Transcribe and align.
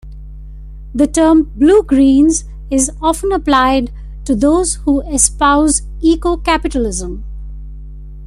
The 0.95 1.05
term 1.05 1.51
"Blue 1.55 1.83
Greens" 1.83 2.45
is 2.71 2.89
often 3.03 3.31
applied 3.31 3.91
to 4.25 4.33
those 4.33 4.77
who 4.77 5.01
espouse 5.01 5.83
eco-capitalism. 6.01 7.23